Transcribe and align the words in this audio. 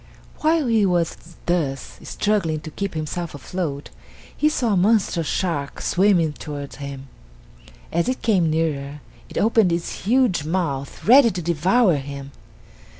While 0.39 0.65
he 0.65 0.83
was 0.83 1.15
thus 1.45 1.99
struggling 2.01 2.61
to 2.61 2.71
keep 2.71 2.95
himself 2.95 3.35
afloat, 3.35 3.91
he 4.35 4.49
saw 4.49 4.73
a 4.73 4.75
monstrous 4.75 5.27
shark 5.27 5.79
swimming 5.79 6.33
towards 6.33 6.77
him. 6.77 7.07
As 7.91 8.09
it 8.09 8.23
came 8.23 8.49
nearer 8.49 9.01
it 9.29 9.37
opened 9.37 9.71
its 9.71 10.07
huge 10.07 10.43
mouth 10.43 11.05
ready 11.05 11.29
to 11.29 11.41
devour 11.43 11.97
him. 11.97 12.31